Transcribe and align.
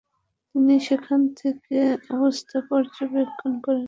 তিনি 0.55 0.75
সেখান 0.87 1.21
থেকে 1.39 1.77
অবস্থা 2.15 2.57
পর্যবেক্ষণ 2.69 3.51
করেন। 3.65 3.79